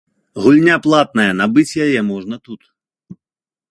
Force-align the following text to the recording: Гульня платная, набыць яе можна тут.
Гульня 0.45 0.75
платная, 0.85 1.27
набыць 1.43 1.69
яе 1.87 1.99
можна 2.11 2.35
тут. 2.49 2.61